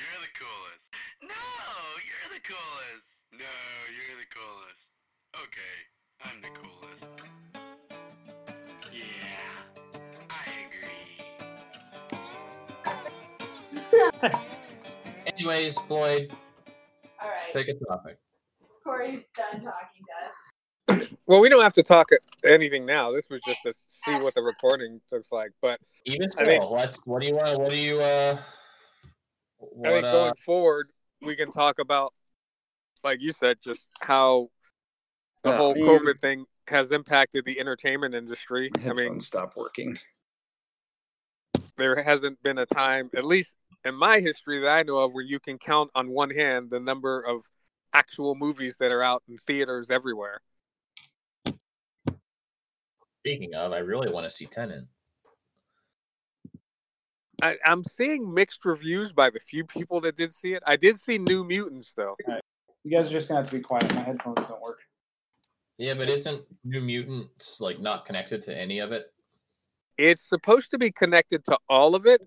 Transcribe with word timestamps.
You're 0.00 0.22
the 0.22 0.32
coolest. 0.32 0.80
No, 1.20 1.28
you're 2.08 2.32
the 2.32 2.40
coolest. 2.48 3.04
No, 3.36 3.52
you're 3.92 4.16
the 4.16 4.24
coolest. 4.32 4.88
Okay, 5.44 5.76
I'm 6.24 6.40
the 6.40 6.48
coolest. 6.56 7.04
Yeah, 8.90 9.52
I 10.30 10.44
agree. 14.22 14.38
Anyways, 15.26 15.78
Floyd, 15.80 16.32
All 17.20 17.28
right. 17.28 17.52
Take 17.52 17.68
a 17.68 17.74
topic. 17.84 18.16
Corey's 18.82 19.24
done 19.36 19.62
talking 19.62 20.04
to 20.06 20.96
us. 20.96 21.08
Well, 21.26 21.40
we 21.40 21.48
don't 21.50 21.62
have 21.62 21.74
to 21.74 21.82
talk 21.84 22.08
anything 22.44 22.86
now. 22.86 23.12
This 23.12 23.28
was 23.30 23.40
just 23.46 23.62
to 23.64 23.72
see 23.86 24.18
what 24.18 24.34
the 24.34 24.42
recording 24.42 25.00
looks 25.12 25.30
like. 25.30 25.52
But 25.60 25.78
Even 26.06 26.24
I 26.24 26.42
still, 26.42 26.72
what's 26.72 27.06
what 27.06 27.20
do 27.20 27.28
you 27.28 27.36
want? 27.36 27.60
What 27.60 27.72
do 27.72 27.78
you 27.78 28.00
uh? 28.00 28.36
What, 29.60 29.90
I 29.90 29.94
think 29.94 30.06
uh, 30.06 30.12
going 30.12 30.34
forward, 30.36 30.90
we 31.22 31.36
can 31.36 31.50
talk 31.50 31.78
about, 31.78 32.14
like 33.04 33.20
you 33.20 33.32
said, 33.32 33.58
just 33.62 33.88
how 34.00 34.48
the 35.42 35.50
Yeah. 35.50 35.56
whole 35.56 35.76
Yeah. 35.76 35.86
COVID 35.86 36.18
thing 36.20 36.46
has 36.66 36.92
impacted 36.92 37.44
the 37.44 37.60
entertainment 37.60 38.14
industry. 38.14 38.70
I 38.84 38.92
mean, 38.92 39.20
stop 39.20 39.56
working. 39.56 39.98
there 41.76 42.02
hasn't 42.02 42.42
been 42.42 42.58
a 42.58 42.66
time, 42.66 43.10
at 43.14 43.24
least 43.24 43.56
in 43.84 43.94
my 43.94 44.20
history 44.20 44.60
that 44.60 44.68
I 44.68 44.82
know 44.82 44.98
of, 44.98 45.14
where 45.14 45.24
you 45.24 45.40
can 45.40 45.56
count 45.58 45.90
on 45.94 46.10
one 46.10 46.30
hand 46.30 46.68
the 46.70 46.80
number 46.80 47.20
of 47.20 47.42
actual 47.92 48.34
movies 48.34 48.76
that 48.78 48.90
are 48.90 49.02
out 49.02 49.22
in 49.28 49.38
theaters 49.38 49.90
everywhere. 49.90 50.40
Speaking 53.20 53.54
of, 53.54 53.72
I 53.72 53.78
really 53.78 54.10
want 54.10 54.24
to 54.24 54.30
see 54.30 54.46
Tenet. 54.46 54.84
I, 57.42 57.56
I'm 57.64 57.84
seeing 57.84 58.32
mixed 58.32 58.64
reviews 58.64 59.12
by 59.12 59.30
the 59.30 59.40
few 59.40 59.64
people 59.64 60.00
that 60.02 60.16
did 60.16 60.32
see 60.32 60.54
it. 60.54 60.62
I 60.66 60.76
did 60.76 60.96
see 60.96 61.18
New 61.18 61.44
Mutants 61.44 61.94
though. 61.94 62.16
You 62.84 62.90
guys 62.90 63.08
are 63.08 63.12
just 63.12 63.28
gonna 63.28 63.40
have 63.40 63.50
to 63.50 63.56
be 63.56 63.62
quiet. 63.62 63.92
My 63.94 64.00
headphones 64.00 64.40
don't 64.46 64.60
work. 64.60 64.80
Yeah, 65.78 65.94
but 65.94 66.08
isn't 66.08 66.42
New 66.64 66.80
Mutants 66.80 67.60
like 67.60 67.80
not 67.80 68.04
connected 68.04 68.42
to 68.42 68.56
any 68.56 68.80
of 68.80 68.92
it? 68.92 69.12
It's 69.96 70.22
supposed 70.22 70.70
to 70.72 70.78
be 70.78 70.90
connected 70.90 71.44
to 71.46 71.58
all 71.68 71.94
of 71.94 72.06
it, 72.06 72.20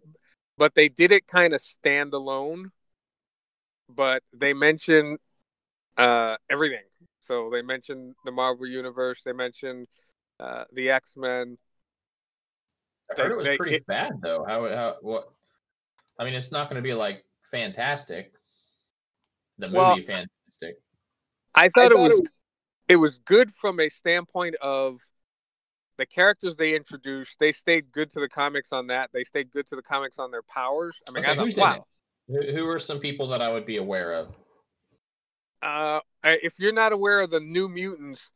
but 0.58 0.75
they 0.75 0.89
did 0.89 1.11
it 1.11 1.27
kind 1.27 1.53
of 1.53 1.59
standalone. 1.59 2.66
But 3.89 4.23
they 4.33 4.53
mention 4.53 5.17
uh, 5.98 6.38
everything. 6.50 6.83
So 7.20 7.50
they 7.52 7.61
mentioned 7.61 8.16
the 8.25 8.31
Marvel 8.31 8.67
Universe. 8.67 9.23
They 9.23 9.33
mentioned 9.33 9.88
uh, 10.39 10.66
the 10.73 10.89
X 10.89 11.16
Men. 11.17 11.58
I 13.19 13.23
heard 13.23 13.31
it 13.31 13.38
was 13.38 13.47
They- 13.47 13.58
pretty 13.58 13.75
it- 13.78 13.86
bad 13.88 14.14
though. 14.22 14.44
How 14.47 14.67
how 14.69 14.97
what? 15.02 15.30
I 16.19 16.25
mean, 16.25 16.33
it's 16.33 16.52
not 16.52 16.69
going 16.69 16.81
to 16.81 16.88
be 16.88 16.94
like 16.94 17.23
fantastic. 17.52 18.33
The 19.58 19.67
movie 19.67 19.78
Well, 19.78 19.95
fantastic. 19.97 20.75
I 21.55 21.70
thought, 21.70 21.92
it 21.92 21.95
thought 21.95 22.02
was 22.09 22.20
it- 22.20 22.28
it 22.89 22.95
was 22.97 23.20
good 23.20 23.52
from 23.52 23.80
a 23.80 23.89
standpoint 23.89 24.55
of 24.61 25.00
the 25.97 26.05
characters 26.05 26.55
they 26.58 26.75
introduced. 26.75 27.39
They 27.39 27.52
stayed 27.52 27.92
good 27.92 28.09
to 28.11 28.20
the 28.20 28.28
comics 28.30 28.73
on 28.73 28.88
that. 28.88 29.11
They 29.14 29.23
stayed 29.23 29.52
good 29.52 29.67
to 29.67 29.75
the 29.75 29.81
comics 29.83 30.17
on 30.20 30.31
their 30.31 30.42
powers. 30.44 31.00
I 31.08 31.11
mean, 31.11 31.23
Okay, 31.23 31.31
I 31.31 31.36
thought, 31.36 31.44
who's 31.45 31.58
in 31.58 31.61
wow. 31.64 31.86
it? 32.30 32.53
Who, 32.55 32.58
who 32.58 32.67
are 32.67 32.80
some 32.80 33.00
people 33.00 33.27
that 33.27 33.42
I 33.42 33.52
would 33.52 33.66
be 33.66 33.77
aware 33.77 34.14
of? 34.14 34.36
Uh, 35.61 36.02
if 36.23 36.55
you're 36.59 36.73
not 36.73 36.92
aware 36.94 37.22
of 37.22 37.30
the 37.30 37.39
New 37.39 37.70
Mutants, 37.70 38.31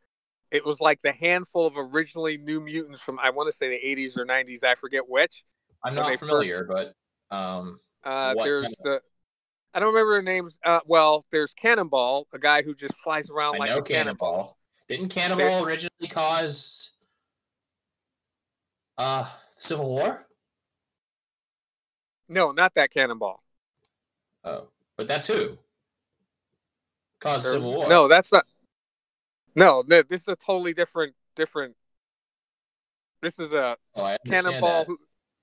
it 0.52 0.66
was 0.66 0.80
like 0.80 1.02
the 1.02 1.12
handful 1.12 1.66
of 1.66 1.74
originally 1.78 2.38
New 2.38 2.62
Mutants 2.62 3.02
from 3.02 3.20
I 3.20 3.30
want 3.32 3.48
to 3.48 3.52
say 3.52 3.70
the 3.70 3.96
80s 4.06 4.18
or 4.18 4.26
90s. 4.26 4.64
I 4.64 4.76
forget 4.76 5.08
which. 5.08 5.44
I'm 5.84 5.96
not 5.96 6.08
first- 6.08 6.20
familiar, 6.20 6.64
but 6.64 6.94
um, 7.36 7.80
Uh, 8.04 8.34
there's 8.44 8.66
kind 8.66 8.76
the 8.84 9.02
I 9.74 9.80
don't 9.80 9.94
remember 9.94 10.14
their 10.14 10.22
names. 10.24 10.60
Uh, 10.66 10.80
well, 10.88 11.26
there's 11.32 11.54
Cannonball, 11.54 12.28
a 12.34 12.40
guy 12.40 12.64
who 12.64 12.74
just 12.74 12.98
flies 13.02 13.30
around 13.30 13.56
I 13.56 13.58
like 13.60 13.70
know 13.70 13.78
a 13.80 13.82
cannonball. 13.84 14.28
Cannonball. 14.34 14.58
Didn't 14.88 15.10
Cannonball 15.10 15.66
originally 15.66 16.08
cause 16.10 16.92
uh 18.98 19.30
Civil 19.50 19.90
War? 19.90 20.26
No, 22.30 22.52
not 22.52 22.74
that 22.76 22.92
Cannonball. 22.92 23.44
Oh, 24.44 24.68
but 24.96 25.08
that's 25.08 25.28
who 25.28 25.58
caused 27.20 27.46
There's- 27.46 27.56
Civil 27.58 27.76
War. 27.76 27.88
No, 27.90 28.08
that's 28.08 28.32
not. 28.32 28.46
No, 29.58 29.84
no, 29.88 30.04
this 30.04 30.22
is 30.22 30.28
a 30.28 30.36
totally 30.36 30.74
different 30.76 31.16
different. 31.36 31.76
This 33.24 33.40
is 33.40 33.56
a 33.56 33.76
oh, 33.96 34.16
Cannonball. 34.28 34.86
Who, 34.86 35.00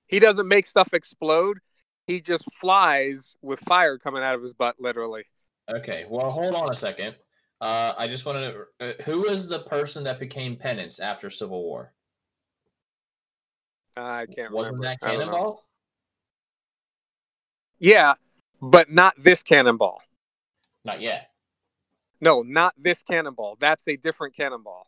he 0.07 0.19
doesn't 0.19 0.47
make 0.47 0.65
stuff 0.65 0.93
explode. 0.93 1.59
He 2.07 2.21
just 2.21 2.47
flies 2.55 3.35
with 3.41 3.59
fire 3.59 3.97
coming 3.97 4.23
out 4.23 4.35
of 4.35 4.41
his 4.41 4.53
butt, 4.53 4.77
literally. 4.79 5.25
Okay, 5.69 6.05
well, 6.09 6.31
hold 6.31 6.55
on 6.55 6.71
a 6.71 6.75
second. 6.75 7.15
Uh, 7.59 7.93
I 7.97 8.07
just 8.07 8.25
wanted 8.25 8.53
to. 8.53 8.63
Uh, 8.79 9.03
who 9.03 9.23
was 9.23 9.49
the 9.49 9.59
person 9.59 10.05
that 10.05 10.17
became 10.17 10.55
Penance 10.55 11.01
after 11.01 11.29
Civil 11.29 11.61
War? 11.63 11.91
I 13.97 14.27
can't 14.33 14.53
Wasn't 14.53 14.77
remember. 14.77 14.97
that 15.01 15.05
I 15.05 15.17
don't 15.17 15.19
know. 15.19 15.25
Cannonball? 15.25 15.67
Yeah, 17.79 18.13
but 18.61 18.89
not 18.89 19.13
this 19.17 19.43
Cannonball. 19.43 20.01
Not 20.85 21.01
yet. 21.01 21.31
No, 22.21 22.41
not 22.41 22.73
this 22.77 23.03
Cannonball. 23.03 23.57
That's 23.59 23.87
a 23.87 23.97
different 23.97 24.35
Cannonball. 24.35 24.87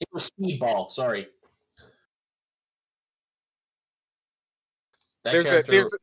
It 0.00 0.08
was 0.12 0.30
Speedball. 0.30 0.90
Sorry. 0.90 1.28
That 5.24 5.32
there's 5.32 5.46
a 5.46 5.62
there's 5.66 5.94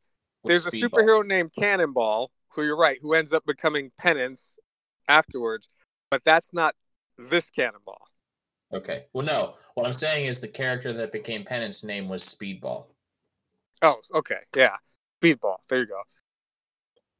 there's 0.46 0.66
a 0.68 0.72
superhero 0.72 1.26
named 1.26 1.52
Cannonball 1.58 2.30
who 2.50 2.64
you're 2.64 2.78
right 2.78 3.00
who 3.02 3.14
ends 3.14 3.34
up 3.34 3.44
becoming 3.46 3.92
Penance 3.98 4.56
afterwards, 5.08 5.70
but 6.12 6.24
that's 6.24 6.54
not 6.54 6.76
this 7.18 7.50
Cannonball. 7.50 8.02
Okay. 8.74 9.06
Well, 9.14 9.26
no. 9.26 9.56
What 9.74 9.86
I'm 9.86 9.94
saying 9.94 10.26
is 10.26 10.42
the 10.42 10.48
character 10.48 10.94
that 10.94 11.12
became 11.12 11.44
Penance 11.46 11.84
name 11.84 12.08
was 12.08 12.24
Speedball. 12.24 12.86
Oh, 13.82 14.02
okay, 14.14 14.40
yeah, 14.56 14.76
Speedball. 15.22 15.58
There 15.70 15.80
you 15.80 15.88
go. 15.88 16.02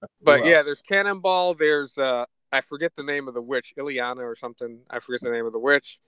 Who 0.02 0.08
But 0.22 0.46
yeah, 0.46 0.62
there's 0.64 0.82
Cannonball. 0.82 1.56
There's 1.56 1.98
uh, 1.98 2.26
I 2.52 2.62
forget 2.62 2.96
the 2.96 3.04
name 3.04 3.28
of 3.28 3.34
the 3.34 3.42
witch, 3.42 3.74
Illyana 3.78 4.20
or 4.22 4.36
something. 4.36 4.80
I 4.90 5.00
forget 5.00 5.22
the 5.22 5.32
name 5.32 5.46
of 5.46 5.54
the 5.54 5.60
witch. 5.60 6.00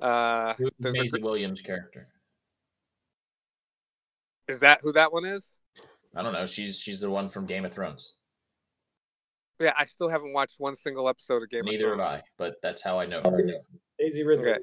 Uh, 0.00 0.54
there's 0.78 0.94
a 0.94 0.98
Maisie 0.98 1.20
gr- 1.20 1.24
Williams' 1.24 1.60
character? 1.60 2.08
is 4.48 4.60
that 4.60 4.80
who 4.82 4.92
that 4.92 5.12
one 5.12 5.24
is? 5.24 5.54
I 6.14 6.22
don't 6.22 6.32
know. 6.32 6.46
She's 6.46 6.78
she's 6.78 7.00
the 7.00 7.10
one 7.10 7.28
from 7.28 7.46
Game 7.46 7.64
of 7.64 7.72
Thrones. 7.72 8.14
Yeah, 9.60 9.72
I 9.78 9.84
still 9.84 10.08
haven't 10.08 10.32
watched 10.32 10.58
one 10.58 10.74
single 10.74 11.08
episode 11.08 11.42
of 11.42 11.50
Game 11.50 11.64
Neither 11.64 11.92
of 11.92 11.96
Thrones. 11.96 11.98
Neither 11.98 12.10
have 12.10 12.20
I, 12.20 12.24
but 12.36 12.56
that's 12.62 12.82
how 12.82 12.98
I 12.98 13.06
know 13.06 13.22
her. 13.24 13.40
Daisy 13.98 14.24
Ridley. 14.24 14.50
Okay. 14.50 14.60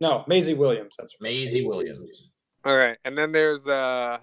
No, 0.00 0.24
Maisie 0.26 0.54
Williams. 0.54 0.96
That's 0.98 1.14
right. 1.20 1.30
Maisie 1.30 1.66
Williams. 1.66 2.30
All 2.64 2.76
right, 2.76 2.98
and 3.04 3.16
then 3.16 3.32
there's 3.32 3.68
uh, 3.68 4.18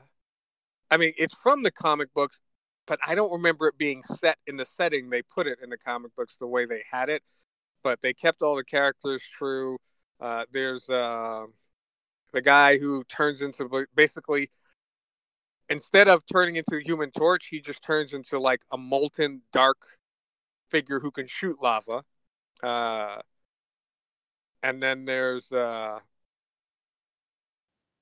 I 0.92 0.98
mean, 0.98 1.14
it's 1.18 1.38
from 1.40 1.62
the 1.62 1.72
comic 1.72 2.14
books, 2.14 2.42
but 2.88 3.00
I 3.06 3.16
don't 3.16 3.32
remember 3.32 3.68
it 3.68 3.78
being 3.78 4.02
set 4.02 4.38
in 4.48 4.56
the 4.56 4.66
setting 4.66 5.10
they 5.10 5.22
put 5.22 5.46
it 5.48 5.60
in 5.62 5.70
the 5.70 5.78
comic 5.78 6.16
books 6.16 6.38
the 6.38 6.48
way 6.48 6.66
they 6.66 6.84
had 6.90 7.10
it. 7.10 7.22
But 7.84 8.02
they 8.02 8.14
kept 8.14 8.42
all 8.42 8.56
the 8.56 8.64
characters 8.64 9.24
true. 9.24 9.78
Uh, 10.20 10.46
there's 10.52 10.90
uh, 10.90 11.46
the 12.34 12.42
guy 12.42 12.78
who 12.78 13.04
turns 13.04 13.42
into 13.42 13.88
basically 13.96 14.50
instead 15.70 16.08
of 16.08 16.24
turning 16.26 16.56
into 16.56 16.78
the 16.78 16.84
Human 16.84 17.12
Torch, 17.12 17.48
he 17.48 17.60
just 17.60 17.84
turns 17.84 18.14
into 18.14 18.40
like 18.40 18.62
a 18.72 18.78
molten 18.78 19.42
dark 19.52 19.78
figure 20.72 21.00
who 21.00 21.12
can 21.12 21.28
shoot 21.28 21.58
lava. 21.62 22.04
Uh, 22.64 23.18
and 24.64 24.82
then 24.82 25.06
there's 25.06 25.52
uh, 25.52 26.00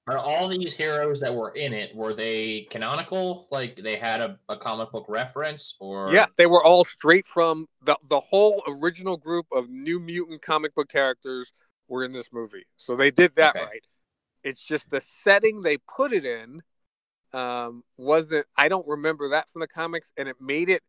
Are 0.08 0.18
all 0.18 0.48
these 0.48 0.76
heroes 0.76 1.20
that 1.22 1.34
were 1.34 1.52
in 1.52 1.74
it 1.74 1.96
were 1.96 2.14
they 2.14 2.68
canonical? 2.72 3.48
Like 3.52 3.76
they 3.76 3.96
had 3.96 4.22
a, 4.22 4.40
a 4.50 4.58
comic 4.58 4.92
book 4.92 5.06
reference, 5.10 5.76
or 5.80 6.12
Yeah, 6.14 6.28
they 6.38 6.46
were 6.46 6.64
all 6.64 6.84
straight 6.86 7.28
from 7.28 7.68
the 7.82 7.98
the 8.10 8.20
whole 8.20 8.62
original 8.68 9.18
group 9.18 9.48
of 9.52 9.70
New 9.70 10.00
Mutant 10.00 10.42
comic 10.42 10.76
book 10.76 10.90
characters 10.90 11.54
were 11.88 12.04
in 12.04 12.12
this 12.12 12.32
movie. 12.32 12.66
So 12.78 12.96
they 12.96 13.12
did 13.12 13.36
that 13.38 13.56
Okay. 13.56 13.60
right. 13.60 13.84
It's 14.44 14.66
just 14.66 14.90
the 14.92 15.02
setting 15.02 15.62
they 15.62 15.78
put 15.78 16.14
it 16.14 16.26
in 16.26 16.62
um, 17.34 17.84
wasn't. 17.98 18.48
I 18.58 18.70
don't 18.70 18.88
remember 18.88 19.30
that 19.30 19.50
from 19.50 19.62
the 19.62 19.68
comics, 19.68 20.14
and 20.18 20.30
it 20.30 20.38
made 20.42 20.70
it 20.70 20.84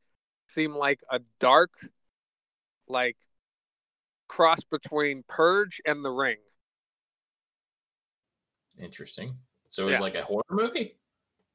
seem 0.49 0.75
like 0.75 1.01
a 1.11 1.21
dark, 1.41 1.73
like 2.89 3.17
cross 4.29 4.63
between 4.65 5.25
Purge 5.27 5.81
and 5.85 6.05
The 6.05 6.11
Ring. 6.11 6.39
Interesting. 8.81 9.37
So 9.69 9.85
it 9.85 9.87
was 9.87 9.95
Yeah. 9.95 10.01
like 10.01 10.15
a 10.15 10.23
horror 10.23 10.45
movie. 10.51 10.97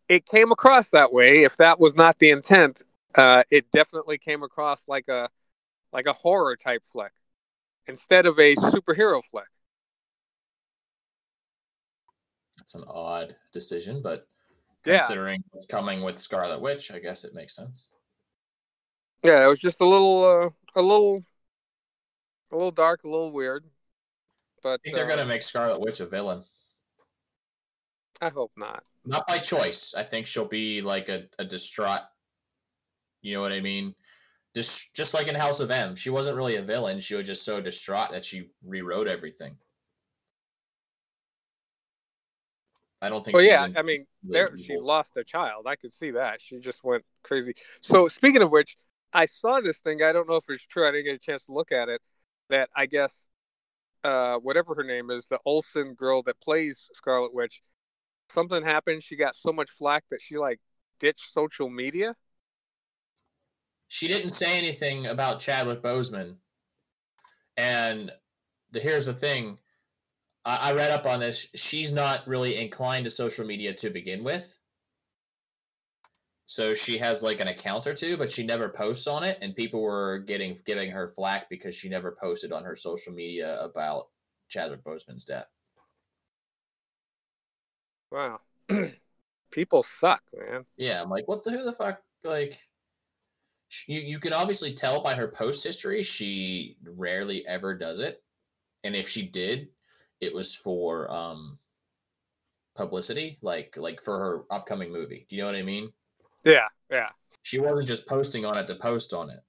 It 0.10 0.26
came 0.26 0.52
across 0.52 0.90
that 0.92 1.14
way. 1.14 1.44
If 1.44 1.58
that 1.58 1.80
was 1.80 1.96
not 1.96 2.20
the 2.20 2.32
intent, 2.32 2.84
uh, 3.16 3.44
it 3.50 3.72
definitely 3.72 4.18
came 4.18 4.44
across 4.44 4.88
like 4.88 5.08
a 5.08 5.30
like 5.94 6.06
a 6.06 6.14
horror 6.14 6.56
type 6.56 6.84
flick 6.86 7.12
instead 7.88 8.26
of 8.26 8.40
a 8.40 8.56
superhero 8.56 9.24
flick. 9.24 9.48
That 12.58 12.62
It's 12.62 12.76
an 12.76 12.84
odd 12.88 13.36
decision, 13.52 14.02
but 14.02 14.28
Yeah. 14.86 15.00
considering 15.00 15.44
what's 15.52 15.66
coming 15.66 16.02
with 16.02 16.18
Scarlet 16.20 16.62
Witch, 16.62 16.92
I 16.92 17.00
guess 17.00 17.24
it 17.24 17.34
makes 17.34 17.56
sense. 17.56 17.94
Yeah, 19.24 19.46
it 19.46 19.50
was 19.50 19.60
just 19.62 19.82
a 19.82 19.86
little, 19.86 20.24
uh, 20.24 20.50
a 20.76 20.82
little, 20.82 21.22
a 22.52 22.56
little 22.56 22.72
dark, 22.72 23.04
a 23.04 23.08
little 23.10 23.32
weird. 23.32 23.66
But 24.64 24.74
I 24.74 24.78
think 24.84 24.96
they're 24.96 25.06
uh, 25.06 25.10
gonna 25.10 25.26
make 25.26 25.44
Scarlet 25.44 25.80
Witch 25.80 26.00
a 26.00 26.06
villain. 26.06 26.44
I 28.20 28.30
hope 28.30 28.52
not. 28.56 28.84
Not 29.06 29.28
by 29.28 29.38
choice. 29.38 29.94
I 29.96 30.04
think 30.04 30.28
she'll 30.28 30.48
be 30.48 30.82
like 30.82 31.10
a, 31.10 31.26
a 31.40 31.46
distraught. 31.46 32.02
You 33.22 33.36
know 33.36 33.42
what 33.42 33.52
I 33.52 33.62
mean? 33.62 33.96
Just 34.56 34.94
just 34.96 35.14
like 35.14 35.28
in 35.28 35.36
House 35.36 35.60
of 35.60 35.72
M, 35.72 35.96
she 35.96 36.10
wasn't 36.10 36.38
really 36.38 36.58
a 36.58 36.62
villain. 36.62 37.00
She 37.00 37.16
was 37.16 37.26
just 37.26 37.46
so 37.46 37.62
distraught 37.62 38.12
that 38.12 38.26
she 38.26 38.50
rewrote 38.66 39.08
everything. 39.08 39.56
I 43.02 43.10
don't 43.10 43.24
think. 43.24 43.36
Well, 43.36 43.44
yeah, 43.44 43.68
I 43.76 43.82
mean, 43.82 44.06
there 44.24 44.56
she 44.56 44.78
lost 44.78 45.18
a 45.18 45.24
child. 45.24 45.66
I 45.68 45.76
could 45.76 45.92
see 45.92 46.12
that. 46.12 46.42
She 46.42 46.60
just 46.60 46.84
went 46.84 47.04
crazy. 47.24 47.54
So 47.82 48.08
speaking 48.08 48.42
of 48.42 48.52
which, 48.52 48.78
I 49.14 49.26
saw 49.26 49.60
this 49.62 49.82
thing. 49.82 50.04
I 50.04 50.12
don't 50.12 50.30
know 50.30 50.36
if 50.36 50.46
it's 50.50 50.64
true. 50.64 50.88
I 50.88 50.92
didn't 50.92 51.06
get 51.06 51.16
a 51.16 51.20
chance 51.20 51.46
to 51.48 51.54
look 51.54 51.72
at 51.72 51.90
it. 51.90 52.02
That 52.50 52.70
I 52.76 52.86
guess, 52.86 53.26
uh, 54.04 54.38
whatever 54.38 54.76
her 54.76 54.84
name 54.84 55.10
is, 55.10 55.28
the 55.28 55.40
Olsen 55.46 55.94
girl 55.94 56.22
that 56.24 56.40
plays 56.42 56.90
Scarlet 56.94 57.34
Witch, 57.34 57.62
something 58.32 58.64
happened. 58.64 59.04
She 59.04 59.16
got 59.18 59.36
so 59.36 59.54
much 59.54 59.70
flack 59.72 60.04
that 60.12 60.22
she 60.22 60.38
like 60.38 60.60
ditched 61.00 61.32
social 61.32 61.70
media. 61.70 62.16
she 63.92 64.08
didn't 64.08 64.30
say 64.30 64.58
anything 64.58 65.06
about 65.08 65.42
Chadwick 65.42 65.82
Boseman. 65.84 66.38
And 67.58 68.10
the, 68.72 68.80
here's 68.80 69.08
the 69.08 69.14
thing 69.14 69.58
I, 70.46 70.70
I 70.70 70.74
read 70.74 70.92
up 70.92 71.06
on 71.06 71.20
this. 71.20 71.50
She's 71.56 71.92
not 71.92 72.26
really 72.26 72.56
inclined 72.56 73.04
to 73.04 73.12
social 73.12 73.46
media 73.46 73.74
to 73.76 73.90
begin 73.90 74.24
with. 74.24 74.58
So 76.46 76.74
she 76.74 76.98
has 77.00 77.22
like 77.22 77.42
an 77.42 77.50
account 77.50 77.86
or 77.86 77.94
two, 77.94 78.16
but 78.16 78.32
she 78.32 78.46
never 78.46 78.70
posts 78.70 79.08
on 79.08 79.26
it. 79.26 79.40
And 79.42 79.56
people 79.58 79.82
were 79.82 80.20
getting 80.20 80.58
giving 80.66 80.92
her 80.92 81.10
flack 81.10 81.50
because 81.50 81.76
she 81.76 81.90
never 81.90 82.18
posted 82.22 82.54
on 82.54 82.64
her 82.64 82.78
social 82.78 83.14
media 83.14 83.60
about 83.62 84.08
Chadwick 84.48 84.86
Boseman's 84.86 85.26
death. 85.26 85.52
Wow, 88.12 88.40
people 89.52 89.84
suck, 89.84 90.22
man. 90.34 90.66
Yeah, 90.78 91.02
I'm 91.02 91.10
like, 91.10 91.28
what 91.28 91.44
the 91.44 91.52
who 91.52 91.64
the 91.64 91.74
fuck? 91.74 92.02
Like, 92.24 92.58
you 93.88 94.02
you 94.02 94.20
can 94.20 94.34
obviously 94.34 94.74
tell 94.74 95.02
by 95.02 95.16
her 95.16 95.28
post 95.28 95.64
history, 95.64 96.04
she 96.04 96.78
rarely 96.84 97.46
ever 97.48 97.74
does 97.76 98.00
it, 98.00 98.22
and 98.84 98.96
if 98.96 99.08
she 99.08 99.24
did, 99.24 99.70
it 100.20 100.34
was 100.34 100.56
for 100.56 101.10
um 101.12 101.58
publicity, 102.76 103.38
like 103.42 103.76
like 103.78 104.02
for 104.02 104.18
her 104.20 104.44
upcoming 104.50 104.92
movie. 104.92 105.26
Do 105.30 105.36
you 105.36 105.42
know 105.42 105.48
what 105.48 105.56
I 105.56 105.64
mean? 105.64 105.92
Yeah, 106.44 106.68
yeah. 106.90 107.10
She 107.44 107.60
wasn't 107.60 107.88
just 107.88 108.08
posting 108.08 108.46
on 108.46 108.58
it 108.58 108.68
to 108.68 108.76
post 108.76 109.14
on 109.14 109.30
it. 109.30 109.40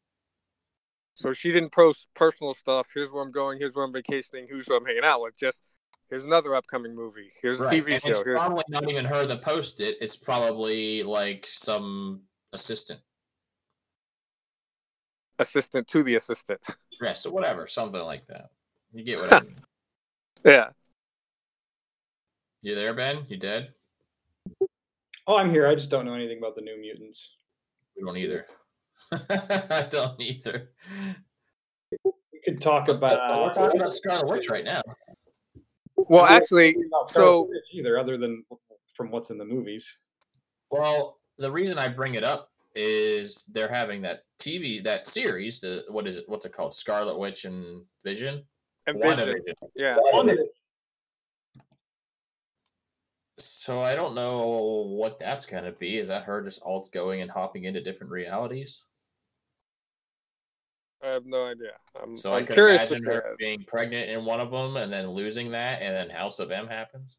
So 1.15 1.32
she 1.32 1.53
didn't 1.53 1.73
post 1.73 2.08
personal 2.15 2.55
stuff. 2.55 2.88
Here's 2.94 3.12
where 3.12 3.23
I'm 3.23 3.32
going. 3.32 3.58
Here's 3.58 3.76
where 3.76 3.85
I'm 3.85 3.93
vacationing. 3.93 4.49
Who's 4.50 4.67
who 4.67 4.76
I'm 4.76 4.85
hanging 4.85 5.05
out 5.05 5.20
with. 5.23 5.37
Just 5.37 5.62
here's 6.12 6.26
another 6.26 6.55
upcoming 6.55 6.94
movie. 6.94 7.32
Here's 7.41 7.59
a 7.59 7.64
Right, 7.64 7.82
TV 7.82 7.94
and 7.94 8.03
show. 8.03 8.09
It's 8.11 8.23
Here's 8.23 8.38
probably 8.38 8.64
not 8.69 8.91
even 8.91 9.06
her 9.06 9.25
that 9.25 9.41
posted 9.41 9.88
it. 9.88 9.97
It's 10.03 10.14
probably 10.14 11.03
like 11.03 11.47
some 11.47 12.20
assistant. 12.53 13.00
assistant 15.38 15.88
to 15.88 16.03
the 16.03 16.17
assistant. 16.17 16.61
Yeah, 17.00 17.14
so 17.14 17.31
whatever, 17.31 17.67
something 17.67 18.03
like 18.03 18.26
that. 18.26 18.50
You 18.93 19.03
get 19.05 19.19
what 19.20 19.32
I 19.32 19.41
mean. 19.47 19.56
yeah. 20.44 20.69
You 22.61 22.75
there, 22.75 22.93
Ben? 22.93 23.25
You 23.29 23.38
dead? 23.38 23.70
Oh, 25.26 25.37
I'm 25.38 25.50
here. 25.50 25.67
I 25.67 25.75
just 25.75 25.91
don't 25.91 26.05
know 26.05 26.15
anything 26.15 26.38
about 26.38 26.55
the 26.55 26.61
New 26.61 26.79
Mutants. 26.79 27.32
We 27.97 28.05
don't 28.05 28.19
either. 28.19 28.47
I 29.12 29.87
don't 29.91 30.20
either. 30.20 30.70
We 32.05 32.41
could 32.44 32.61
talk 32.61 32.87
But- 32.87 33.00
but 33.00 33.12
we're 33.19 33.25
about. 33.25 33.55
talking 33.55 33.81
about 33.81 33.93
Scarlet 33.93 34.29
Witch 34.29 34.49
right 34.50 34.65
now. 34.65 34.82
Well, 36.12 36.26
actually, 36.26 36.76
so- 37.06 37.49
either, 37.73 37.99
other 37.99 38.19
than 38.19 38.44
from 38.94 39.11
what's 39.11 39.31
in 39.31 39.38
the 39.38 39.47
movies. 39.47 39.99
Well, 40.70 41.19
the 41.38 41.50
reason 41.50 41.79
I 41.79 41.88
bring 41.88 42.14
it 42.17 42.23
up 42.25 42.50
is 42.75 43.47
they're 43.55 43.73
having 43.73 44.03
that 44.03 44.25
TV, 44.38 44.82
that 44.82 45.06
series. 45.06 45.61
The 45.61 45.85
what 45.88 46.06
is 46.06 46.19
it? 46.19 46.25
What's 46.29 46.44
it 46.44 46.53
called? 46.53 46.75
Scarlet 46.75 47.19
Witch 47.19 47.47
and 47.47 47.82
Vision. 48.05 48.44
and 48.87 49.00
Vision. 49.26 49.43
Yeah. 49.75 49.97
So 53.38 53.81
I 53.81 53.97
don't 53.97 54.15
know 54.15 54.85
what 54.88 55.19
that's 55.19 55.47
gonna 55.47 55.73
be. 55.73 55.99
Is 55.99 56.08
that 56.08 56.25
her 56.25 56.43
just 56.43 56.61
all 56.61 56.87
going 56.93 57.23
and 57.23 57.31
hopping 57.31 57.65
into 57.65 57.82
different 57.82 58.12
realities? 58.12 58.87
I 61.03 61.09
have 61.09 61.27
no 61.27 61.47
idea. 61.47 61.73
I'm, 62.03 62.17
So 62.17 62.33
I'm 62.33 62.43
I 62.43 62.47
could 62.47 62.55
curious 62.55 62.91
imagine 62.91 63.11
her 63.11 63.35
being 63.39 63.65
pregnant 63.67 64.09
in 64.09 64.25
one 64.25 64.41
of 64.41 64.51
them 64.51 64.77
and 64.77 64.93
then 64.93 65.11
losing 65.11 65.51
that, 65.51 65.83
and 65.83 65.95
then 65.95 66.11
House 66.11 66.39
of 66.39 66.51
M 66.51 66.69
happens. 66.69 67.19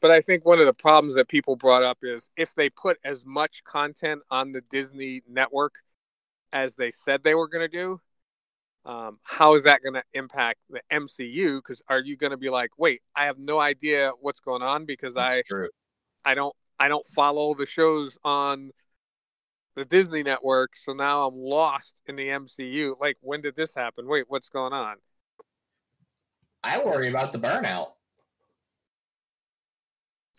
But 0.00 0.10
I 0.10 0.20
think 0.20 0.44
one 0.44 0.60
of 0.60 0.66
the 0.66 0.74
problems 0.74 1.14
that 1.14 1.28
people 1.28 1.56
brought 1.56 1.82
up 1.82 1.98
is 2.02 2.30
if 2.36 2.54
they 2.54 2.68
put 2.68 2.98
as 3.04 3.24
much 3.24 3.64
content 3.64 4.22
on 4.30 4.52
the 4.52 4.60
Disney 4.62 5.22
network 5.28 5.76
as 6.52 6.76
they 6.76 6.90
said 6.90 7.22
they 7.22 7.34
were 7.34 7.48
going 7.48 7.68
to 7.68 7.76
do, 7.76 8.00
um, 8.86 9.18
how 9.22 9.54
is 9.54 9.64
that 9.64 9.82
going 9.82 9.94
to 9.94 10.02
impact 10.12 10.60
the 10.68 10.82
MCU? 10.90 11.56
Because 11.56 11.82
are 11.88 12.00
you 12.00 12.16
going 12.16 12.32
to 12.32 12.36
be 12.36 12.50
like, 12.50 12.70
wait, 12.76 13.00
I 13.16 13.24
have 13.24 13.38
no 13.38 13.58
idea 13.58 14.12
what's 14.20 14.40
going 14.40 14.62
on 14.62 14.84
because 14.84 15.16
I 15.16 15.40
true. 15.42 15.68
I 16.24 16.34
don't 16.34 16.54
I 16.78 16.88
don't 16.88 17.04
follow 17.06 17.54
the 17.54 17.66
shows 17.66 18.18
on 18.24 18.72
the 19.74 19.84
Disney 19.84 20.22
network, 20.22 20.76
so 20.76 20.92
now 20.92 21.26
I'm 21.28 21.36
lost 21.36 22.00
in 22.06 22.16
the 22.16 22.30
MCU. 22.30 22.96
Like, 23.00 23.18
when 23.20 23.40
did 23.40 23.56
this 23.56 23.74
happen? 23.74 24.06
Wait, 24.06 24.24
what's 24.28 24.48
going 24.48 24.72
on? 24.72 24.96
I 26.64 26.78
worry 26.84 27.06
about 27.08 27.32
the 27.32 27.38
burnout. 27.38 27.92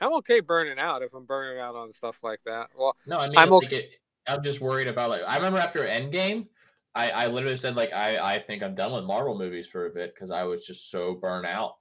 I'm 0.01 0.13
okay 0.15 0.39
burning 0.41 0.77
out 0.79 1.01
if 1.03 1.13
I'm 1.13 1.25
burning 1.25 1.59
out 1.59 1.75
on 1.75 1.91
stuff 1.91 2.23
like 2.23 2.39
that. 2.45 2.69
Well, 2.77 2.95
No, 3.05 3.17
I 3.17 3.27
mean, 3.29 3.39
I'm 3.39 3.49
like 3.49 3.71
it, 3.71 3.95
I'm 4.27 4.43
just 4.43 4.61
worried 4.61 4.87
about 4.87 5.09
like. 5.09 5.21
I 5.27 5.35
remember 5.37 5.59
after 5.59 5.79
Endgame, 5.81 6.47
I 6.93 7.11
I 7.11 7.27
literally 7.27 7.55
said 7.55 7.75
like 7.75 7.93
I 7.93 8.35
I 8.35 8.39
think 8.39 8.63
I'm 8.63 8.75
done 8.75 8.93
with 8.93 9.03
Marvel 9.05 9.37
movies 9.37 9.67
for 9.69 9.85
a 9.85 9.89
bit 9.89 10.13
because 10.13 10.31
I 10.31 10.43
was 10.43 10.65
just 10.65 10.89
so 10.91 11.13
burnt 11.15 11.45
out. 11.45 11.75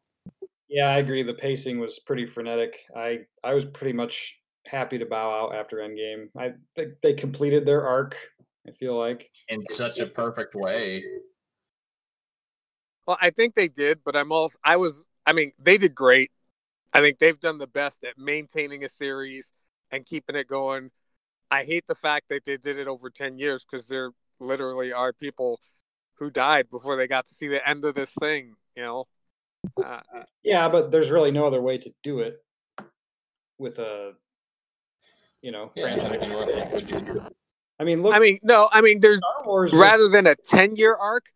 Yeah, 0.69 0.89
I 0.89 0.99
agree. 0.99 1.23
The 1.23 1.35
pacing 1.35 1.79
was 1.79 1.99
pretty 1.99 2.27
frenetic. 2.27 2.79
I 2.97 3.27
I 3.43 3.55
was 3.55 3.65
pretty 3.65 3.93
much 3.93 4.39
happy 4.67 4.99
to 4.99 5.07
bow 5.07 5.31
out 5.31 5.55
after 5.55 5.79
Endgame. 5.79 6.29
I 6.37 6.53
think 6.75 6.95
they 7.03 7.15
completed 7.15 7.67
their 7.67 7.87
arc. 7.87 8.17
I 8.67 8.71
feel 8.73 8.99
like. 8.99 9.31
in 9.49 9.63
such 9.67 10.01
a 10.01 10.07
perfect 10.07 10.55
way. 10.55 11.05
well, 13.07 13.19
I 13.21 13.31
think 13.31 13.55
they 13.55 13.69
did, 13.69 14.01
but 14.05 14.17
I'm 14.17 14.33
also 14.33 14.59
I 14.65 14.77
was 14.77 15.05
I 15.27 15.33
mean, 15.33 15.53
they 15.59 15.79
did 15.79 15.95
great. 15.95 16.31
I 16.93 17.01
think 17.01 17.19
they've 17.19 17.41
done 17.41 17.59
the 17.59 17.67
best 17.67 18.05
at 18.05 18.19
maintaining 18.19 18.85
a 18.85 18.89
series 18.89 19.53
and 19.91 20.07
keeping 20.07 20.37
it 20.37 20.49
going. 20.49 20.91
I 21.51 21.65
hate 21.65 21.85
the 21.87 21.95
fact 21.95 22.29
that 22.29 22.45
they 22.45 22.57
did 22.57 22.79
it 22.79 22.89
over 22.89 23.11
10 23.11 23.39
years 23.39 23.65
because 23.65 23.87
there 23.87 24.11
literally 24.41 24.93
are 24.93 25.13
people 25.13 25.61
who 26.15 26.31
died 26.31 26.71
before 26.71 26.97
they 26.97 27.07
got 27.07 27.27
to 27.27 27.35
see 27.35 27.49
the 27.49 27.69
end 27.69 27.85
of 27.85 27.95
this 27.95 28.15
thing, 28.15 28.55
you 28.77 28.83
know. 28.83 29.05
Uh, 29.83 30.01
Yeah, 30.43 30.69
but 30.69 30.91
there's 30.91 31.11
really 31.11 31.33
no 31.33 31.45
other 31.45 31.61
way 31.61 31.79
to 31.79 31.93
do 32.03 32.21
it 32.21 32.43
with 33.59 33.79
a, 33.79 34.13
you 35.45 35.53
know, 35.53 35.71
Yeah, 35.75 35.95
franchise. 35.99 36.23
I 36.23 36.27
mean, 36.27 36.37
what 36.37 36.47
they 36.47 36.81
could 36.81 36.87
do. 36.87 37.23
I 37.79 37.85
mean, 37.85 38.03
look, 38.03 38.15
I 38.15 38.19
mean, 38.19 38.39
no, 38.43 38.69
I 38.73 38.81
mean, 38.81 39.01
there's 39.01 39.19
Star 39.19 39.45
Wars. 39.45 39.73
was- 39.73 39.81
rather 39.81 40.09
than 40.09 40.27
a 40.27 40.35
10 40.35 40.77
year 40.77 40.95
arc, 40.95 41.27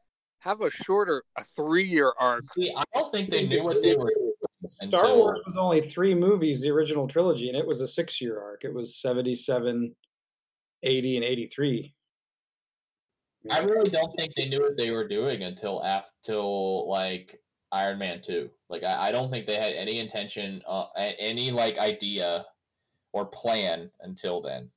have 0.40 0.62
a 0.62 0.70
shorter, 0.70 1.24
a 1.36 1.44
three 1.44 1.84
year 1.84 2.14
arc. 2.18 2.44
See, 2.46 2.72
I 2.74 2.84
don't 2.94 3.10
think 3.10 3.28
they 3.28 3.46
knew 3.46 3.62
what 3.62 3.82
they 3.82 3.94
were 3.94 4.10
doing 4.16 4.32
Star 4.64 5.04
until 5.04 5.18
Wars 5.18 5.40
was 5.44 5.56
only 5.56 5.82
three 5.82 6.14
movies, 6.14 6.62
the 6.62 6.70
original 6.70 7.06
trilogy, 7.06 7.48
and 7.48 7.58
it 7.58 7.66
was 7.66 7.82
a 7.82 7.86
six-year 7.86 8.40
arc. 8.40 8.64
It 8.64 8.72
was 8.72 8.96
77, 8.96 9.94
80, 10.82 11.16
and 11.16 11.24
83. 11.24 11.94
I 13.50 13.58
really 13.60 13.90
don't 13.90 14.14
think 14.16 14.34
they 14.34 14.48
knew 14.48 14.60
what 14.62 14.76
they 14.78 14.90
were 14.90 15.06
doing 15.06 15.42
until 15.42 15.84
after 15.84 16.12
till 16.22 16.88
like 16.88 17.38
Iron 17.72 17.98
Man 17.98 18.22
two. 18.22 18.48
Like 18.70 18.84
I, 18.84 19.08
I 19.08 19.12
don't 19.12 19.30
think 19.30 19.46
they 19.46 19.56
had 19.56 19.74
any 19.74 19.98
intention, 19.98 20.62
uh, 20.66 20.86
any 20.96 21.50
like 21.50 21.78
idea 21.78 22.46
or 23.12 23.26
plan 23.26 23.90
until 24.00 24.40
then. 24.42 24.70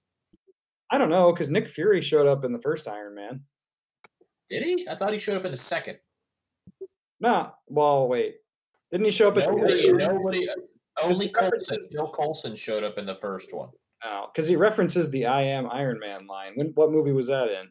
I 0.90 0.98
don't 0.98 1.10
know 1.10 1.32
because 1.32 1.50
Nick 1.50 1.68
Fury 1.70 2.02
showed 2.02 2.28
up 2.28 2.44
in 2.44 2.52
the 2.52 2.62
first 2.62 2.88
Iron 2.88 3.16
Man. 3.16 3.42
Did 4.50 4.64
he? 4.64 4.88
I 4.90 4.96
thought 4.96 5.14
he 5.14 5.20
showed 5.20 5.38
up 5.38 5.46
in 5.46 5.52
the 5.52 5.58
second. 5.58 5.98
No, 7.20 7.52
well, 7.68 8.08
wait, 8.08 8.38
didn't 8.92 9.06
he 9.06 9.12
show 9.12 9.30
up 9.30 9.38
at 9.38 9.48
Nobody, 9.50 9.92
the 9.92 9.98
nobody. 9.98 10.48
Only 11.02 11.32
references- 11.34 11.88
Phil 11.92 12.12
Coulson 12.12 12.56
showed 12.56 12.84
up 12.84 12.98
in 12.98 13.06
the 13.06 13.16
first 13.16 13.54
one. 13.54 13.70
because 14.34 14.48
he 14.48 14.56
references 14.56 15.10
the 15.12 15.26
"I 15.26 15.44
am 15.44 15.70
Iron 15.72 16.00
Man" 16.00 16.26
line. 16.28 16.54
When 16.56 16.68
what 16.76 16.92
movie 16.92 17.12
was 17.14 17.28
that 17.28 17.50
in? 17.50 17.70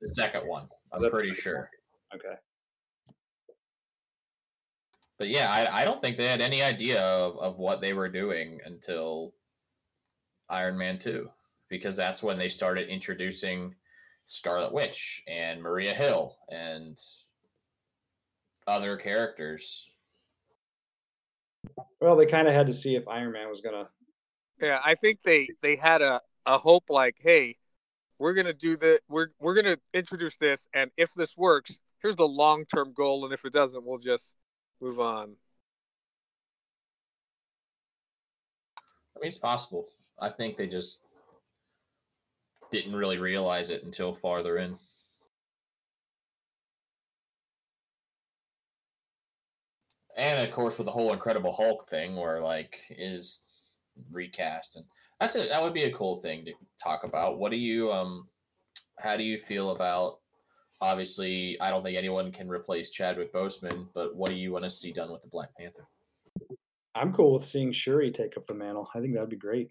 The 0.00 0.08
second 0.14 0.46
one. 0.46 0.68
I'm 0.92 1.10
pretty 1.10 1.34
sure. 1.34 1.68
Okay. 2.14 2.34
But 5.18 5.28
yeah, 5.28 5.50
I, 5.50 5.82
I 5.82 5.84
don't 5.84 6.00
think 6.00 6.16
they 6.16 6.28
had 6.28 6.40
any 6.40 6.62
idea 6.62 7.02
of, 7.02 7.36
of 7.38 7.58
what 7.58 7.80
they 7.80 7.92
were 7.92 8.08
doing 8.08 8.60
until 8.64 9.34
Iron 10.48 10.78
Man 10.78 10.98
2, 10.98 11.28
because 11.68 11.96
that's 11.96 12.22
when 12.22 12.38
they 12.38 12.48
started 12.48 12.88
introducing 12.88 13.74
Scarlet 14.24 14.72
Witch 14.72 15.22
and 15.26 15.60
Maria 15.60 15.92
Hill 15.92 16.36
and 16.50 16.96
other 18.66 18.96
characters. 18.96 19.90
Well, 22.00 22.14
they 22.14 22.26
kind 22.26 22.46
of 22.46 22.54
had 22.54 22.68
to 22.68 22.72
see 22.72 22.94
if 22.94 23.08
Iron 23.08 23.32
Man 23.32 23.48
was 23.48 23.60
gonna. 23.60 23.88
Yeah, 24.60 24.80
I 24.84 24.94
think 24.94 25.22
they 25.22 25.48
they 25.62 25.76
had 25.76 26.02
a 26.02 26.20
a 26.46 26.58
hope 26.58 26.84
like, 26.88 27.16
hey, 27.18 27.56
we're 28.18 28.34
gonna 28.34 28.52
do 28.52 28.76
the 28.76 29.00
we're 29.08 29.28
we're 29.40 29.54
gonna 29.54 29.78
introduce 29.92 30.36
this, 30.36 30.68
and 30.74 30.90
if 30.96 31.12
this 31.14 31.36
works, 31.36 31.80
here's 32.00 32.16
the 32.16 32.28
long 32.28 32.64
term 32.66 32.92
goal, 32.92 33.24
and 33.24 33.34
if 33.34 33.44
it 33.44 33.52
doesn't, 33.52 33.84
we'll 33.84 33.98
just 33.98 34.34
move 34.80 35.00
on. 35.00 35.36
I 39.16 39.20
mean, 39.20 39.28
it's 39.28 39.38
possible. 39.38 39.88
I 40.20 40.30
think 40.30 40.56
they 40.56 40.68
just 40.68 41.02
didn't 42.70 42.94
really 42.94 43.18
realize 43.18 43.70
it 43.70 43.82
until 43.82 44.14
farther 44.14 44.58
in. 44.58 44.78
And 50.16 50.46
of 50.46 50.54
course, 50.54 50.78
with 50.78 50.86
the 50.86 50.92
whole 50.92 51.12
Incredible 51.12 51.52
Hulk 51.52 51.88
thing, 51.88 52.16
where 52.16 52.40
like 52.40 52.84
is 52.90 53.46
recast, 54.10 54.76
and 54.76 54.84
that's 55.20 55.36
a, 55.36 55.46
that 55.48 55.62
would 55.62 55.74
be 55.74 55.84
a 55.84 55.92
cool 55.94 56.16
thing 56.16 56.44
to 56.44 56.52
talk 56.82 57.04
about. 57.04 57.38
What 57.38 57.50
do 57.50 57.56
you 57.56 57.92
um, 57.92 58.28
how 58.98 59.16
do 59.16 59.22
you 59.22 59.38
feel 59.38 59.70
about? 59.70 60.17
Obviously, 60.80 61.60
I 61.60 61.70
don't 61.70 61.82
think 61.82 61.98
anyone 61.98 62.30
can 62.30 62.48
replace 62.48 62.90
Chadwick 62.90 63.32
Boseman, 63.32 63.88
but 63.94 64.14
what 64.14 64.30
do 64.30 64.36
you 64.36 64.52
want 64.52 64.64
to 64.64 64.70
see 64.70 64.92
done 64.92 65.10
with 65.10 65.22
the 65.22 65.28
Black 65.28 65.48
Panther? 65.56 65.86
I'm 66.94 67.12
cool 67.12 67.34
with 67.34 67.44
seeing 67.44 67.72
Shuri 67.72 68.10
take 68.10 68.36
up 68.36 68.46
the 68.46 68.54
mantle. 68.54 68.88
I 68.94 69.00
think 69.00 69.14
that'd 69.14 69.28
be 69.28 69.36
great. 69.36 69.70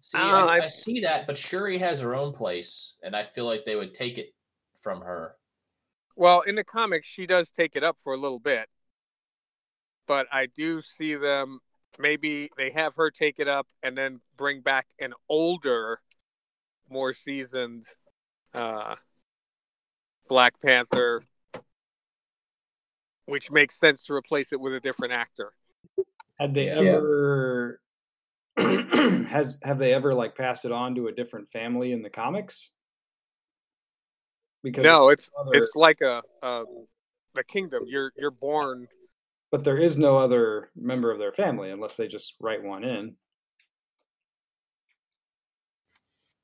See, 0.00 0.18
Uh, 0.18 0.22
I, 0.46 0.58
I- 0.58 0.64
I 0.64 0.68
see 0.68 1.00
that, 1.00 1.26
but 1.26 1.38
Shuri 1.38 1.78
has 1.78 2.00
her 2.00 2.14
own 2.14 2.32
place, 2.32 2.98
and 3.04 3.14
I 3.14 3.22
feel 3.24 3.44
like 3.44 3.64
they 3.64 3.76
would 3.76 3.94
take 3.94 4.18
it 4.18 4.34
from 4.80 5.00
her. 5.00 5.36
Well, 6.16 6.40
in 6.42 6.56
the 6.56 6.64
comics, 6.64 7.06
she 7.06 7.26
does 7.26 7.52
take 7.52 7.76
it 7.76 7.84
up 7.84 7.98
for 8.00 8.12
a 8.12 8.16
little 8.18 8.40
bit, 8.40 8.68
but 10.06 10.26
I 10.32 10.46
do 10.46 10.82
see 10.82 11.14
them 11.14 11.60
maybe 11.98 12.50
they 12.56 12.70
have 12.70 12.96
her 12.96 13.10
take 13.10 13.38
it 13.38 13.48
up 13.48 13.66
and 13.82 13.96
then 13.96 14.18
bring 14.36 14.60
back 14.60 14.86
an 14.98 15.14
older, 15.28 16.00
more 16.90 17.12
seasoned 17.12 17.84
uh, 18.54 18.96
Black 20.28 20.60
Panther, 20.60 21.22
which 23.26 23.50
makes 23.50 23.74
sense 23.78 24.04
to 24.04 24.14
replace 24.14 24.52
it 24.52 24.60
with 24.60 24.74
a 24.74 24.80
different 24.80 25.12
actor. 25.12 25.52
Had 26.38 26.54
they 26.54 26.66
Yeah. 26.66 26.78
ever 26.96 27.80
has 28.56 29.58
have 29.62 29.78
they 29.78 29.94
ever 29.94 30.12
like 30.14 30.36
passed 30.36 30.64
it 30.64 30.72
on 30.72 30.94
to 30.94 31.08
a 31.08 31.12
different 31.12 31.48
family 31.50 31.92
in 31.92 32.02
the 32.02 32.10
comics? 32.10 32.70
Because 34.62 34.84
No, 34.84 35.08
it's 35.08 35.30
other- 35.38 35.50
it's 35.54 35.74
like 35.74 36.00
a, 36.02 36.18
um, 36.42 36.66
a 36.66 36.66
the 37.34 37.44
kingdom. 37.44 37.84
You're 37.86 38.12
you're 38.16 38.30
born. 38.30 38.88
but 39.50 39.64
there 39.64 39.78
is 39.78 39.96
no 39.98 40.16
other 40.18 40.70
member 40.76 41.10
of 41.10 41.18
their 41.18 41.32
family 41.32 41.70
unless 41.70 41.96
they 41.96 42.06
just 42.08 42.36
write 42.40 42.62
one 42.62 42.84
in. 42.84 43.16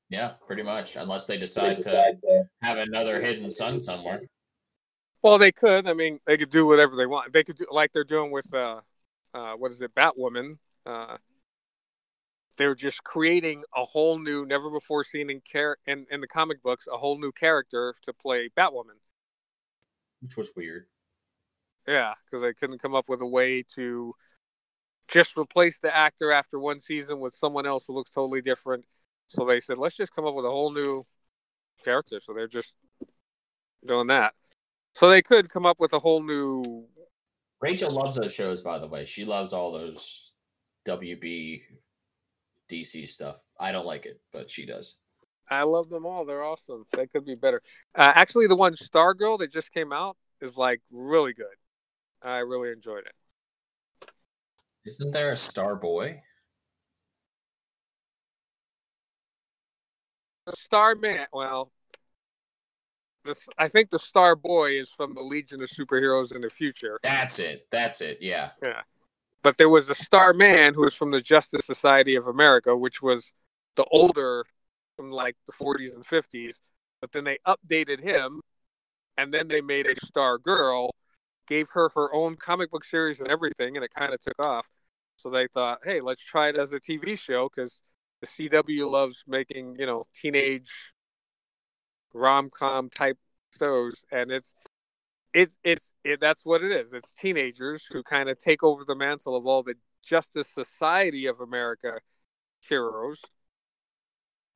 Yeah, 0.09 0.33
pretty 0.47 0.63
much, 0.63 0.95
unless 0.95 1.27
they 1.27 1.37
decide 1.37 1.81
to 1.83 2.15
have 2.61 2.77
another 2.77 3.21
hidden 3.21 3.49
son 3.51 3.79
somewhere. 3.79 4.21
Well, 5.21 5.37
they 5.37 5.51
could. 5.51 5.87
I 5.87 5.93
mean, 5.93 6.19
they 6.25 6.37
could 6.37 6.49
do 6.49 6.65
whatever 6.65 6.95
they 6.95 7.05
want. 7.05 7.31
They 7.31 7.43
could 7.43 7.57
do 7.57 7.65
like 7.69 7.91
they're 7.91 8.03
doing 8.03 8.31
with 8.31 8.51
uh, 8.53 8.81
uh, 9.33 9.53
what 9.53 9.71
is 9.71 9.81
it, 9.81 9.93
Batwoman? 9.93 10.57
Uh, 10.85 11.17
they're 12.57 12.75
just 12.75 13.03
creating 13.03 13.63
a 13.75 13.83
whole 13.83 14.19
new, 14.19 14.45
never 14.45 14.69
before 14.69 15.03
seen 15.03 15.29
in 15.29 15.41
care 15.41 15.77
in, 15.85 16.05
in 16.11 16.21
the 16.21 16.27
comic 16.27 16.61
books, 16.61 16.87
a 16.91 16.97
whole 16.97 17.19
new 17.19 17.31
character 17.31 17.93
to 18.03 18.13
play 18.13 18.49
Batwoman. 18.57 18.97
which 20.21 20.35
was 20.35 20.51
weird. 20.55 20.85
Yeah, 21.87 22.13
because 22.25 22.41
they 22.41 22.53
couldn't 22.53 22.81
come 22.81 22.95
up 22.95 23.09
with 23.09 23.21
a 23.21 23.27
way 23.27 23.63
to 23.75 24.13
just 25.07 25.37
replace 25.37 25.79
the 25.79 25.95
actor 25.95 26.31
after 26.31 26.59
one 26.59 26.79
season 26.79 27.19
with 27.19 27.33
someone 27.33 27.65
else 27.65 27.87
who 27.87 27.93
looks 27.93 28.11
totally 28.11 28.41
different. 28.41 28.85
So 29.29 29.45
they 29.45 29.59
said, 29.59 29.77
let's 29.77 29.95
just 29.95 30.13
come 30.13 30.25
up 30.25 30.35
with 30.35 30.45
a 30.45 30.51
whole 30.51 30.73
new 30.73 31.03
character. 31.83 32.19
So 32.19 32.33
they're 32.33 32.47
just 32.47 32.75
doing 33.85 34.07
that. 34.07 34.33
So 34.95 35.09
they 35.09 35.21
could 35.21 35.49
come 35.49 35.65
up 35.65 35.79
with 35.79 35.93
a 35.93 35.99
whole 35.99 36.21
new. 36.21 36.85
Rachel 37.61 37.91
loves 37.91 38.15
those 38.15 38.33
shows, 38.33 38.61
by 38.61 38.79
the 38.79 38.87
way. 38.87 39.05
She 39.05 39.25
loves 39.25 39.53
all 39.53 39.71
those 39.71 40.33
WB 40.87 41.61
DC 42.69 43.07
stuff. 43.07 43.39
I 43.59 43.71
don't 43.71 43.85
like 43.85 44.05
it, 44.05 44.19
but 44.33 44.49
she 44.49 44.65
does. 44.65 44.99
I 45.49 45.63
love 45.63 45.89
them 45.89 46.05
all. 46.05 46.25
They're 46.25 46.43
awesome. 46.43 46.85
They 46.91 47.07
could 47.07 47.25
be 47.25 47.35
better. 47.35 47.61
Uh, 47.95 48.11
actually, 48.15 48.47
the 48.47 48.55
one 48.55 48.73
Stargirl 48.73 49.39
that 49.39 49.51
just 49.51 49.73
came 49.73 49.91
out 49.91 50.17
is 50.41 50.57
like 50.57 50.81
really 50.91 51.33
good. 51.33 51.47
I 52.21 52.39
really 52.39 52.71
enjoyed 52.71 53.05
it. 53.05 54.09
Isn't 54.85 55.11
there 55.11 55.31
a 55.31 55.35
Star 55.35 55.75
Boy? 55.75 56.21
The 60.49 60.55
star 60.55 60.95
man. 60.95 61.27
Well, 61.31 61.71
this 63.23 63.47
I 63.59 63.67
think 63.67 63.91
the 63.91 63.99
Star 63.99 64.35
Boy 64.35 64.71
is 64.71 64.89
from 64.89 65.13
the 65.13 65.21
Legion 65.21 65.61
of 65.61 65.69
Superheroes 65.69 66.35
in 66.35 66.41
the 66.41 66.49
future. 66.49 66.99
That's 67.03 67.37
it. 67.37 67.67
That's 67.69 68.01
it. 68.01 68.17
Yeah. 68.19 68.49
Yeah. 68.63 68.81
But 69.43 69.57
there 69.57 69.69
was 69.69 69.91
a 69.91 69.95
star 69.95 70.33
man 70.33 70.73
who 70.73 70.81
was 70.81 70.95
from 70.95 71.11
the 71.11 71.21
Justice 71.21 71.67
Society 71.67 72.15
of 72.15 72.27
America, 72.27 72.75
which 72.75 72.99
was 72.99 73.31
the 73.75 73.85
older 73.91 74.43
from 74.97 75.11
like 75.11 75.35
the 75.45 75.53
40s 75.53 75.93
and 75.95 76.03
50s. 76.03 76.61
But 76.99 77.11
then 77.11 77.23
they 77.23 77.37
updated 77.47 78.01
him, 78.01 78.41
and 79.17 79.31
then 79.31 79.47
they 79.47 79.61
made 79.61 79.85
a 79.85 79.95
Star 80.03 80.39
Girl, 80.39 80.89
gave 81.47 81.67
her 81.73 81.89
her 81.93 82.13
own 82.13 82.35
comic 82.37 82.71
book 82.71 82.83
series 82.83 83.21
and 83.21 83.29
everything, 83.29 83.77
and 83.77 83.85
it 83.85 83.91
kind 83.93 84.13
of 84.13 84.19
took 84.19 84.39
off. 84.43 84.67
So 85.15 85.29
they 85.29 85.47
thought, 85.47 85.79
hey, 85.83 85.99
let's 86.01 86.23
try 86.23 86.49
it 86.49 86.57
as 86.57 86.73
a 86.73 86.79
TV 86.79 87.17
show 87.17 87.49
because 87.53 87.83
the 88.21 88.27
CW 88.27 88.89
loves 88.89 89.23
making 89.27 89.75
you 89.79 89.85
know 89.85 90.03
teenage 90.13 90.93
rom 92.13 92.49
com 92.49 92.89
type 92.89 93.17
shows, 93.57 94.05
and 94.11 94.31
it's 94.31 94.55
it's 95.33 95.57
it's 95.63 95.93
it, 96.03 96.19
that's 96.19 96.45
what 96.45 96.63
it 96.63 96.71
is. 96.71 96.93
It's 96.93 97.13
teenagers 97.13 97.85
who 97.85 98.03
kind 98.03 98.29
of 98.29 98.37
take 98.37 98.63
over 98.63 98.83
the 98.85 98.95
mantle 98.95 99.35
of 99.35 99.45
all 99.45 99.63
the 99.63 99.75
Justice 100.03 100.49
Society 100.49 101.27
of 101.27 101.39
America 101.39 101.99
heroes, 102.67 103.21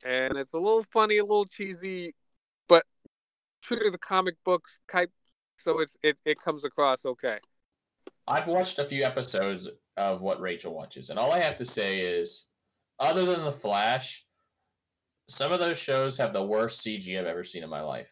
and 0.03 0.37
it's 0.37 0.53
a 0.53 0.59
little 0.59 0.83
funny, 0.83 1.17
a 1.17 1.23
little 1.23 1.45
cheesy, 1.45 2.13
but 2.67 2.85
true 3.61 3.79
to 3.79 3.91
the 3.91 3.97
comic 3.97 4.35
books 4.43 4.79
type. 4.91 5.11
So 5.57 5.79
it's 5.79 5.97
it 6.03 6.17
it 6.25 6.39
comes 6.39 6.65
across 6.65 7.05
okay. 7.05 7.37
I've 8.27 8.47
watched 8.47 8.79
a 8.79 8.85
few 8.85 9.03
episodes 9.03 9.69
of 9.97 10.21
what 10.21 10.39
Rachel 10.39 10.73
watches, 10.73 11.09
and 11.09 11.19
all 11.19 11.31
I 11.31 11.39
have 11.39 11.57
to 11.57 11.65
say 11.65 11.99
is, 11.99 12.49
other 13.03 13.25
than 13.25 13.43
The 13.43 13.51
Flash, 13.51 14.25
some 15.27 15.51
of 15.51 15.59
those 15.59 15.77
shows 15.77 16.17
have 16.17 16.33
the 16.33 16.43
worst 16.43 16.85
CG 16.85 17.17
I've 17.17 17.25
ever 17.25 17.43
seen 17.43 17.63
in 17.63 17.69
my 17.69 17.81
life. 17.81 18.11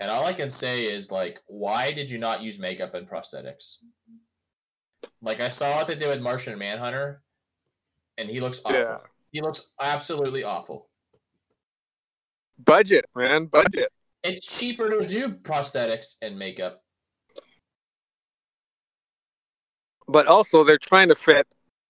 And 0.00 0.10
all 0.10 0.26
I 0.26 0.32
can 0.32 0.50
say 0.50 0.84
is, 0.84 1.10
like, 1.10 1.40
why 1.46 1.92
did 1.92 2.10
you 2.10 2.18
not 2.18 2.42
use 2.42 2.58
makeup 2.58 2.94
and 2.94 3.08
prosthetics? 3.08 3.78
Like, 5.22 5.40
I 5.40 5.48
saw 5.48 5.76
what 5.76 5.86
they 5.86 5.94
did 5.94 6.08
with 6.08 6.20
Martian 6.20 6.58
Manhunter, 6.58 7.22
and 8.18 8.28
he 8.28 8.40
looks 8.40 8.60
awful. 8.64 8.78
Yeah. 8.78 8.96
He 9.32 9.40
looks 9.40 9.72
absolutely 9.80 10.44
awful. 10.44 10.88
Budget, 12.58 13.04
man, 13.14 13.46
budget. 13.46 13.88
It's 14.24 14.58
cheaper 14.58 14.90
to 14.90 15.06
do 15.06 15.28
prosthetics 15.28 16.16
and 16.22 16.38
makeup. 16.38 16.82
But 20.06 20.26
also 20.26 20.64
they're 20.64 20.76
trying 20.76 21.08
to 21.08 21.14
fit, 21.14 21.46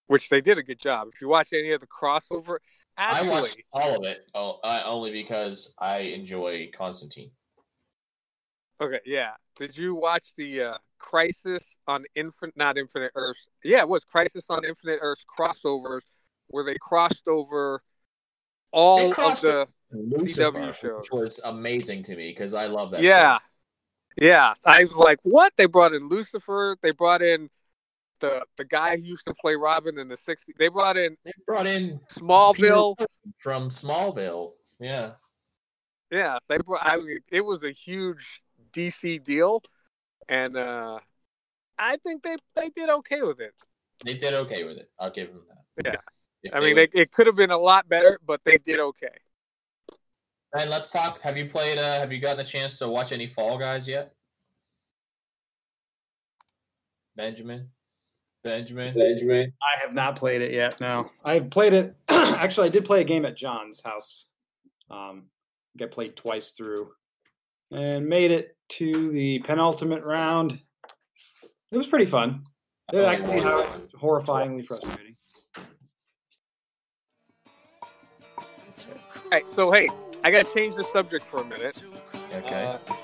which 0.08 0.28
they 0.28 0.40
did 0.40 0.58
a 0.58 0.62
good 0.62 0.80
job. 0.80 1.08
If 1.12 1.20
you 1.20 1.28
watch 1.28 1.52
any 1.52 1.70
of 1.70 1.80
the 1.80 1.86
crossover, 1.86 2.56
I 2.96 3.20
actually, 3.20 3.30
watched 3.30 3.62
all 3.72 3.96
of 3.96 4.04
it 4.04 4.26
oh, 4.34 4.58
uh, 4.64 4.82
only 4.84 5.12
because 5.12 5.74
I 5.78 5.98
enjoy 6.00 6.70
Constantine. 6.76 7.30
Okay, 8.80 9.00
yeah. 9.06 9.32
Did 9.56 9.76
you 9.76 9.94
watch 9.94 10.34
the 10.36 10.62
uh, 10.62 10.74
Crisis 10.98 11.78
on 11.86 12.04
Infinite, 12.14 12.56
not 12.56 12.76
Infinite 12.76 13.12
Earths? 13.14 13.48
Yeah, 13.62 13.80
it 13.80 13.88
was 13.88 14.04
Crisis 14.04 14.50
on 14.50 14.64
Infinite 14.64 14.98
Earths 15.00 15.24
crossovers 15.38 16.02
where 16.48 16.64
they 16.64 16.76
crossed 16.80 17.28
over 17.28 17.82
all 18.72 18.98
They 18.98 19.10
of 19.10 19.40
the. 19.40 19.68
Lucifer, 19.90 20.50
CW 20.50 20.74
shows. 20.74 20.96
which 20.98 21.10
was 21.10 21.40
amazing 21.46 22.02
to 22.02 22.16
me 22.16 22.30
because 22.30 22.54
I 22.54 22.66
love 22.66 22.90
that. 22.90 23.02
Yeah, 23.02 23.38
show. 23.38 24.26
yeah. 24.26 24.52
I 24.64 24.84
was 24.84 24.98
like, 24.98 25.18
what? 25.22 25.54
They 25.56 25.64
brought 25.64 25.94
in 25.94 26.08
Lucifer. 26.08 26.76
They 26.82 26.90
brought 26.90 27.22
in 27.22 27.48
the 28.20 28.44
the 28.56 28.64
guy 28.64 28.96
who 28.96 29.02
used 29.02 29.24
to 29.26 29.34
play 29.34 29.56
Robin 29.56 29.98
in 29.98 30.08
the 30.08 30.14
'60s. 30.14 30.50
They 30.58 30.68
brought 30.68 30.96
in 30.96 31.16
they 31.24 31.32
brought 31.46 31.66
in 31.66 32.00
Smallville. 32.10 32.96
From 33.40 33.68
Smallville. 33.68 34.52
Yeah, 34.80 35.12
Yeah, 36.10 36.38
they 36.48 36.58
brought. 36.58 36.84
I 36.84 36.96
mean, 36.96 37.18
it 37.30 37.44
was 37.44 37.64
a 37.64 37.70
huge 37.70 38.42
DC 38.72 39.22
deal, 39.24 39.62
and 40.28 40.56
uh, 40.56 40.98
I 41.78 41.96
think 41.98 42.22
they 42.22 42.36
they 42.54 42.68
did 42.70 42.88
okay 42.88 43.22
with 43.22 43.40
it. 43.40 43.54
They 44.04 44.14
did 44.14 44.34
okay 44.34 44.64
with 44.64 44.76
it. 44.78 44.90
I'll 44.98 45.10
give 45.10 45.28
them 45.28 45.42
that. 45.48 45.92
Yeah. 45.92 46.00
If 46.42 46.54
I 46.54 46.60
mean, 46.60 46.76
would- 46.76 46.92
they, 46.92 47.00
it 47.02 47.10
could 47.12 47.26
have 47.26 47.36
been 47.36 47.50
a 47.50 47.58
lot 47.58 47.88
better, 47.88 48.20
but 48.24 48.40
they 48.44 48.58
did 48.58 48.78
okay. 48.80 49.08
And 50.58 50.70
let's 50.70 50.90
talk. 50.90 51.20
Have 51.20 51.36
you 51.36 51.46
played? 51.46 51.78
Uh, 51.78 51.98
have 51.98 52.12
you 52.12 52.20
gotten 52.20 52.40
a 52.40 52.44
chance 52.44 52.78
to 52.78 52.88
watch 52.88 53.12
any 53.12 53.26
Fall 53.26 53.58
Guys 53.58 53.86
yet? 53.88 54.14
Benjamin. 57.16 57.68
Benjamin. 58.44 58.94
Benjamin. 58.94 59.52
I 59.62 59.80
have 59.80 59.94
not 59.94 60.16
played 60.16 60.42
it 60.42 60.52
yet. 60.52 60.80
No, 60.80 61.10
I 61.24 61.40
played 61.40 61.72
it. 61.72 61.96
actually, 62.08 62.68
I 62.68 62.70
did 62.70 62.84
play 62.84 63.00
a 63.00 63.04
game 63.04 63.24
at 63.24 63.36
John's 63.36 63.80
house. 63.84 64.26
Um, 64.90 65.24
got 65.76 65.90
played 65.90 66.16
twice 66.16 66.52
through, 66.52 66.90
and 67.70 68.06
made 68.06 68.30
it 68.30 68.56
to 68.70 69.10
the 69.10 69.40
penultimate 69.40 70.04
round. 70.04 70.60
It 71.70 71.76
was 71.76 71.86
pretty 71.86 72.06
fun. 72.06 72.44
Yeah, 72.92 73.06
I 73.06 73.16
can 73.16 73.26
see 73.26 73.38
how 73.38 73.60
it's 73.60 73.86
horrifyingly 74.00 74.64
frustrating. 74.64 75.14
All 78.36 79.30
right, 79.30 79.46
so 79.46 79.70
hey, 79.70 79.88
I 80.24 80.30
got 80.30 80.48
to 80.48 80.54
change 80.54 80.76
the 80.76 80.84
subject 80.84 81.24
for 81.24 81.42
a 81.42 81.44
minute. 81.44 81.76
Okay. 82.32 82.64
Uh, 82.64 82.94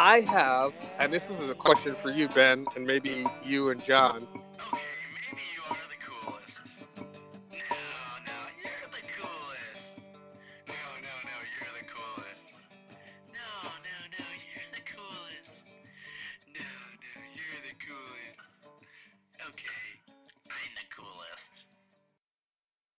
I 0.00 0.20
have, 0.20 0.74
and 1.00 1.12
this 1.12 1.28
is 1.28 1.48
a 1.48 1.56
question 1.56 1.96
for 1.96 2.12
you, 2.12 2.28
Ben, 2.28 2.66
and 2.76 2.86
maybe 2.86 3.26
you 3.44 3.70
and 3.70 3.82
John. 3.82 4.28